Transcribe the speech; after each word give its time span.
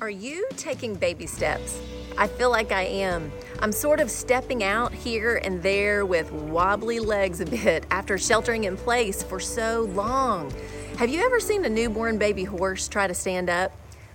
Are 0.00 0.10
you 0.10 0.46
taking 0.56 0.94
baby 0.94 1.26
steps? 1.26 1.76
I 2.16 2.28
feel 2.28 2.50
like 2.50 2.70
I 2.70 2.82
am. 2.82 3.32
I'm 3.58 3.72
sort 3.72 3.98
of 3.98 4.12
stepping 4.12 4.62
out 4.62 4.92
here 4.92 5.40
and 5.42 5.60
there 5.60 6.06
with 6.06 6.30
wobbly 6.30 7.00
legs 7.00 7.40
a 7.40 7.46
bit 7.46 7.84
after 7.90 8.16
sheltering 8.16 8.62
in 8.62 8.76
place 8.76 9.24
for 9.24 9.40
so 9.40 9.90
long. 9.94 10.52
Have 10.98 11.10
you 11.10 11.24
ever 11.26 11.40
seen 11.40 11.64
a 11.64 11.68
newborn 11.68 12.16
baby 12.16 12.44
horse 12.44 12.86
try 12.86 13.08
to 13.08 13.14
stand 13.14 13.50
up? 13.50 13.72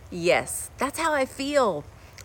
Yes, 0.09 0.71
that's 0.77 0.97
how 0.97 1.11
I 1.11 1.25
feel. 1.25 1.83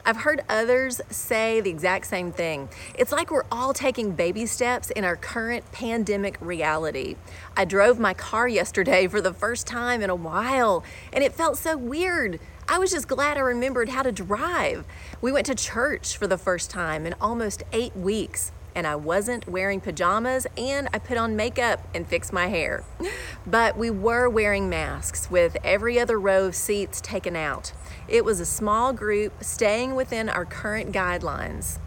I've 0.09 0.17
heard 0.17 0.43
others 0.49 1.03
say 1.11 1.61
the 1.61 1.69
exact 1.69 2.07
same 2.07 2.33
thing. 2.33 2.71
It's 2.95 3.13
like 3.13 3.31
we're 3.31 3.45
all 3.53 3.75
taking 3.75 4.13
baby 4.13 4.47
steps 4.47 4.89
in 4.89 5.05
our 5.05 5.17
current 5.17 5.71
pandemic 5.71 6.39
reality. 6.41 7.17
I 7.55 7.67
drove 7.67 7.99
my 7.99 8.15
car 8.15 8.49
yesterday 8.49 9.07
for 9.07 9.21
the 9.21 9.35
first 9.35 9.67
time 9.67 10.01
in 10.01 10.09
a 10.09 10.15
while, 10.15 10.83
and 11.13 11.23
it 11.23 11.35
felt 11.35 11.59
so 11.59 11.77
weird. 11.77 12.41
I 12.67 12.79
was 12.79 12.91
just 12.91 13.07
glad 13.07 13.37
I 13.37 13.41
remembered 13.41 13.91
how 13.91 14.03
to 14.03 14.11
drive. 14.11 14.87
We 15.21 15.31
went 15.31 15.45
to 15.45 15.55
church 15.55 16.17
for 16.17 16.27
the 16.27 16.39
first 16.39 16.71
time 16.71 17.05
in 17.05 17.15
almost 17.21 17.63
eight 17.75 17.95
weeks, 17.95 18.51
and 18.75 18.87
I 18.87 18.97
wasn't 18.97 19.47
wearing 19.47 19.79
pajamas, 19.79 20.47
and 20.57 20.89
I 20.95 21.01
put 21.01 21.19
on 21.19 21.37
makeup 21.37 21.87
and 21.95 22.07
fixed 22.07 22.33
my 22.33 22.47
hair. 22.47 22.83
But 23.51 23.79
we 23.79 23.89
were 23.89 24.29
wearing 24.29 24.69
masks 24.69 25.31
with 25.31 25.57
every 25.65 25.99
other 25.99 26.21
row 26.21 26.45
of 26.45 26.55
seats 26.55 27.01
taken 27.01 27.35
out. 27.35 27.73
It 28.07 28.23
was 28.23 28.41
a 28.41 28.47
small 28.47 28.93
group 28.93 29.43
staying 29.43 29.95
within 29.95 30.29
our 30.29 30.45
current 30.45 30.93
guidelines. 30.93 31.79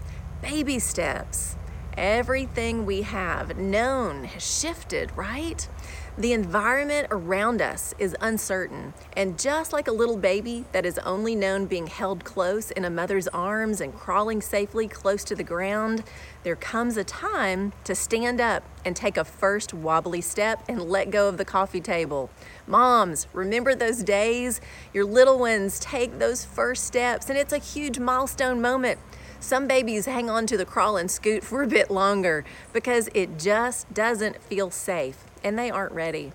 Baby 0.41 0.79
steps. 0.79 1.55
Everything 1.97 2.85
we 2.85 3.01
have 3.01 3.57
known 3.57 4.23
has 4.23 4.59
shifted, 4.59 5.11
right? 5.17 5.67
The 6.17 6.31
environment 6.31 7.07
around 7.11 7.61
us 7.61 7.93
is 7.99 8.15
uncertain, 8.21 8.93
and 9.13 9.37
just 9.39 9.73
like 9.73 9.87
a 9.87 9.91
little 9.93 10.17
baby 10.17 10.65
that 10.71 10.85
is 10.85 10.97
only 10.99 11.35
known 11.35 11.65
being 11.65 11.87
held 11.87 12.23
close 12.23 12.71
in 12.71 12.85
a 12.85 12.89
mother's 12.89 13.27
arms 13.29 13.81
and 13.81 13.93
crawling 13.93 14.41
safely 14.41 14.87
close 14.87 15.23
to 15.25 15.35
the 15.35 15.43
ground, 15.43 16.03
there 16.43 16.55
comes 16.55 16.95
a 16.95 17.03
time 17.03 17.73
to 17.83 17.95
stand 17.95 18.39
up 18.39 18.63
and 18.85 18.95
take 18.95 19.17
a 19.17 19.25
first 19.25 19.73
wobbly 19.73 20.21
step 20.21 20.63
and 20.69 20.81
let 20.81 21.11
go 21.11 21.27
of 21.27 21.37
the 21.37 21.45
coffee 21.45 21.81
table. 21.81 22.29
Moms, 22.67 23.27
remember 23.33 23.75
those 23.75 24.03
days? 24.03 24.61
Your 24.93 25.05
little 25.05 25.39
ones 25.39 25.79
take 25.79 26.19
those 26.19 26.45
first 26.45 26.85
steps, 26.85 27.29
and 27.29 27.37
it's 27.37 27.53
a 27.53 27.57
huge 27.57 27.99
milestone 27.99 28.61
moment. 28.61 28.99
Some 29.41 29.67
babies 29.67 30.05
hang 30.05 30.29
on 30.29 30.45
to 30.45 30.55
the 30.55 30.65
crawl 30.65 30.97
and 30.97 31.09
scoot 31.09 31.43
for 31.43 31.63
a 31.63 31.67
bit 31.67 31.89
longer 31.89 32.45
because 32.73 33.09
it 33.15 33.39
just 33.39 33.91
doesn't 33.91 34.41
feel 34.43 34.69
safe 34.69 35.25
and 35.43 35.57
they 35.57 35.71
aren't 35.71 35.93
ready. 35.93 36.31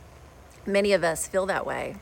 Many 0.67 0.93
of 0.93 1.05
us 1.05 1.29
feel 1.29 1.47
that 1.47 1.65
way. 1.65 1.95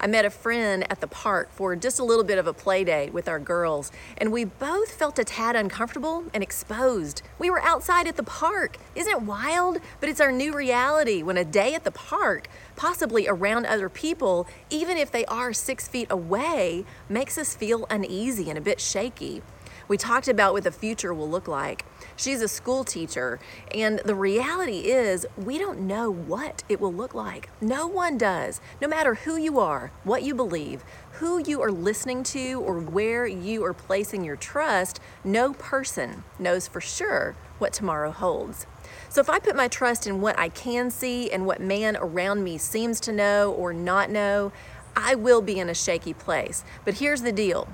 I 0.00 0.08
met 0.08 0.24
a 0.24 0.30
friend 0.30 0.84
at 0.90 1.00
the 1.00 1.06
park 1.06 1.50
for 1.52 1.76
just 1.76 2.00
a 2.00 2.04
little 2.04 2.24
bit 2.24 2.36
of 2.36 2.48
a 2.48 2.52
play 2.52 2.82
day 2.82 3.10
with 3.10 3.28
our 3.28 3.38
girls, 3.38 3.92
and 4.18 4.32
we 4.32 4.44
both 4.44 4.90
felt 4.90 5.20
a 5.20 5.24
tad 5.24 5.54
uncomfortable 5.54 6.24
and 6.34 6.42
exposed. 6.42 7.22
We 7.38 7.48
were 7.48 7.60
outside 7.62 8.08
at 8.08 8.16
the 8.16 8.24
park. 8.24 8.78
Isn't 8.96 9.12
it 9.12 9.22
wild? 9.22 9.78
But 10.00 10.08
it's 10.08 10.20
our 10.20 10.32
new 10.32 10.52
reality 10.52 11.22
when 11.22 11.36
a 11.36 11.44
day 11.44 11.74
at 11.74 11.84
the 11.84 11.92
park, 11.92 12.48
possibly 12.74 13.28
around 13.28 13.66
other 13.66 13.88
people, 13.88 14.48
even 14.68 14.96
if 14.96 15.12
they 15.12 15.24
are 15.26 15.52
six 15.52 15.86
feet 15.86 16.08
away, 16.10 16.84
makes 17.08 17.38
us 17.38 17.54
feel 17.54 17.86
uneasy 17.88 18.48
and 18.48 18.58
a 18.58 18.62
bit 18.62 18.80
shaky. 18.80 19.42
We 19.90 19.96
talked 19.96 20.28
about 20.28 20.52
what 20.52 20.62
the 20.62 20.70
future 20.70 21.12
will 21.12 21.28
look 21.28 21.48
like. 21.48 21.84
She's 22.14 22.42
a 22.42 22.46
school 22.46 22.84
teacher, 22.84 23.40
and 23.74 23.98
the 24.04 24.14
reality 24.14 24.82
is, 24.88 25.26
we 25.36 25.58
don't 25.58 25.80
know 25.80 26.08
what 26.08 26.62
it 26.68 26.80
will 26.80 26.92
look 26.92 27.12
like. 27.12 27.50
No 27.60 27.88
one 27.88 28.16
does. 28.16 28.60
No 28.80 28.86
matter 28.86 29.16
who 29.16 29.36
you 29.36 29.58
are, 29.58 29.90
what 30.04 30.22
you 30.22 30.32
believe, 30.32 30.84
who 31.14 31.42
you 31.44 31.60
are 31.60 31.72
listening 31.72 32.22
to, 32.22 32.60
or 32.60 32.78
where 32.78 33.26
you 33.26 33.64
are 33.64 33.74
placing 33.74 34.22
your 34.22 34.36
trust, 34.36 35.00
no 35.24 35.54
person 35.54 36.22
knows 36.38 36.68
for 36.68 36.80
sure 36.80 37.34
what 37.58 37.72
tomorrow 37.72 38.12
holds. 38.12 38.68
So 39.08 39.20
if 39.20 39.28
I 39.28 39.40
put 39.40 39.56
my 39.56 39.66
trust 39.66 40.06
in 40.06 40.20
what 40.20 40.38
I 40.38 40.50
can 40.50 40.92
see 40.92 41.32
and 41.32 41.46
what 41.46 41.60
man 41.60 41.96
around 41.96 42.44
me 42.44 42.58
seems 42.58 43.00
to 43.00 43.12
know 43.12 43.50
or 43.50 43.72
not 43.72 44.08
know, 44.08 44.52
I 44.94 45.16
will 45.16 45.42
be 45.42 45.58
in 45.58 45.68
a 45.68 45.74
shaky 45.74 46.14
place. 46.14 46.62
But 46.84 46.98
here's 46.98 47.22
the 47.22 47.32
deal 47.32 47.66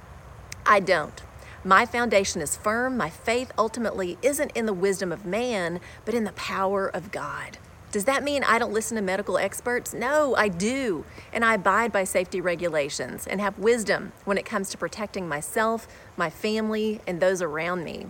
I 0.64 0.80
don't. 0.80 1.25
My 1.66 1.84
foundation 1.84 2.42
is 2.42 2.56
firm. 2.56 2.96
My 2.96 3.10
faith 3.10 3.50
ultimately 3.58 4.18
isn't 4.22 4.52
in 4.52 4.66
the 4.66 4.72
wisdom 4.72 5.10
of 5.10 5.26
man, 5.26 5.80
but 6.04 6.14
in 6.14 6.22
the 6.22 6.30
power 6.30 6.86
of 6.86 7.10
God. 7.10 7.58
Does 7.90 8.04
that 8.04 8.22
mean 8.22 8.44
I 8.44 8.60
don't 8.60 8.72
listen 8.72 8.94
to 8.94 9.02
medical 9.02 9.36
experts? 9.36 9.92
No, 9.92 10.36
I 10.36 10.46
do. 10.46 11.04
And 11.32 11.44
I 11.44 11.54
abide 11.54 11.90
by 11.90 12.04
safety 12.04 12.40
regulations 12.40 13.26
and 13.26 13.40
have 13.40 13.58
wisdom 13.58 14.12
when 14.24 14.38
it 14.38 14.44
comes 14.44 14.70
to 14.70 14.78
protecting 14.78 15.26
myself, 15.26 15.88
my 16.16 16.30
family, 16.30 17.00
and 17.04 17.18
those 17.18 17.42
around 17.42 17.82
me. 17.82 18.06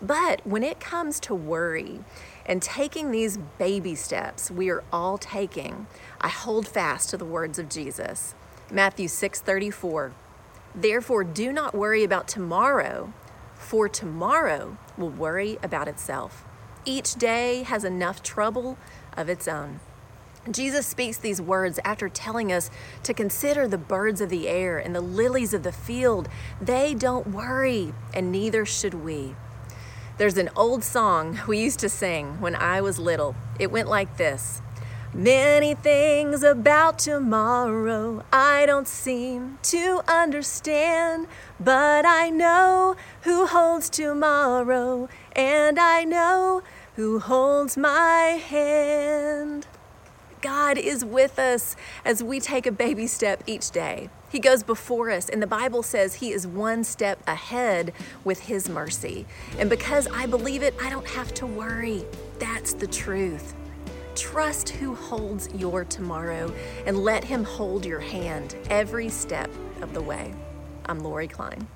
But 0.00 0.46
when 0.46 0.62
it 0.62 0.78
comes 0.78 1.18
to 1.20 1.34
worry 1.34 2.04
and 2.46 2.62
taking 2.62 3.10
these 3.10 3.38
baby 3.58 3.96
steps 3.96 4.52
we 4.52 4.70
are 4.70 4.84
all 4.92 5.18
taking, 5.18 5.88
I 6.20 6.28
hold 6.28 6.68
fast 6.68 7.10
to 7.10 7.16
the 7.16 7.24
words 7.24 7.58
of 7.58 7.68
Jesus. 7.68 8.36
Matthew 8.70 9.08
6:34 9.08 10.12
Therefore, 10.74 11.24
do 11.24 11.52
not 11.52 11.74
worry 11.74 12.04
about 12.04 12.28
tomorrow, 12.28 13.12
for 13.54 13.88
tomorrow 13.88 14.76
will 14.96 15.10
worry 15.10 15.58
about 15.62 15.88
itself. 15.88 16.44
Each 16.84 17.14
day 17.14 17.62
has 17.64 17.84
enough 17.84 18.22
trouble 18.22 18.78
of 19.16 19.28
its 19.28 19.48
own. 19.48 19.80
Jesus 20.50 20.86
speaks 20.86 21.18
these 21.18 21.40
words 21.40 21.78
after 21.84 22.08
telling 22.08 22.50
us 22.50 22.70
to 23.02 23.12
consider 23.12 23.68
the 23.68 23.76
birds 23.76 24.20
of 24.20 24.30
the 24.30 24.48
air 24.48 24.78
and 24.78 24.94
the 24.94 25.00
lilies 25.00 25.52
of 25.52 25.62
the 25.62 25.72
field. 25.72 26.28
They 26.60 26.94
don't 26.94 27.26
worry, 27.26 27.92
and 28.14 28.32
neither 28.32 28.64
should 28.64 28.94
we. 28.94 29.34
There's 30.16 30.38
an 30.38 30.50
old 30.56 30.82
song 30.82 31.40
we 31.46 31.58
used 31.58 31.80
to 31.80 31.88
sing 31.88 32.40
when 32.40 32.54
I 32.54 32.80
was 32.80 32.98
little. 32.98 33.34
It 33.58 33.70
went 33.70 33.88
like 33.88 34.16
this 34.16 34.62
Many 35.12 35.74
things 35.74 36.44
about 36.44 37.00
tomorrow 37.00 38.22
I 38.32 38.64
don't 38.64 38.86
seem 38.86 39.58
to 39.64 40.02
understand, 40.06 41.26
but 41.58 42.06
I 42.06 42.30
know 42.30 42.94
who 43.22 43.46
holds 43.46 43.90
tomorrow, 43.90 45.08
and 45.32 45.80
I 45.80 46.04
know 46.04 46.62
who 46.94 47.18
holds 47.18 47.76
my 47.76 48.40
hand. 48.40 49.66
God 50.40 50.78
is 50.78 51.04
with 51.04 51.40
us 51.40 51.74
as 52.04 52.22
we 52.22 52.38
take 52.38 52.64
a 52.64 52.72
baby 52.72 53.08
step 53.08 53.42
each 53.48 53.72
day. 53.72 54.10
He 54.30 54.38
goes 54.38 54.62
before 54.62 55.10
us, 55.10 55.28
and 55.28 55.42
the 55.42 55.46
Bible 55.48 55.82
says 55.82 56.14
He 56.14 56.30
is 56.30 56.46
one 56.46 56.84
step 56.84 57.20
ahead 57.26 57.92
with 58.22 58.42
His 58.42 58.68
mercy. 58.68 59.26
And 59.58 59.68
because 59.68 60.06
I 60.06 60.26
believe 60.26 60.62
it, 60.62 60.74
I 60.80 60.88
don't 60.88 61.08
have 61.08 61.34
to 61.34 61.46
worry. 61.46 62.04
That's 62.38 62.74
the 62.74 62.86
truth. 62.86 63.54
Trust 64.20 64.68
who 64.68 64.94
holds 64.94 65.48
your 65.54 65.82
tomorrow 65.86 66.52
and 66.84 66.98
let 66.98 67.24
Him 67.24 67.42
hold 67.42 67.86
your 67.86 68.00
hand 68.00 68.54
every 68.68 69.08
step 69.08 69.50
of 69.80 69.94
the 69.94 70.02
way. 70.02 70.34
I'm 70.84 71.00
Lori 71.00 71.26
Klein. 71.26 71.66